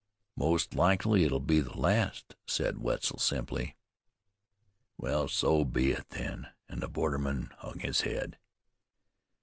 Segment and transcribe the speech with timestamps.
[0.35, 3.75] "Most likely it'll be the last," said Wetzel simply.
[4.97, 8.39] "Well, so be it then," and the borderman hung his head.